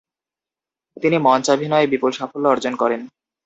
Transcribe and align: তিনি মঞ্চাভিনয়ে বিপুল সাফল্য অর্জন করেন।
তিনি 0.97 1.17
মঞ্চাভিনয়ে 1.17 1.91
বিপুল 1.91 2.11
সাফল্য 2.11 2.45
অর্জন 2.47 2.73
করেন। 2.75 3.01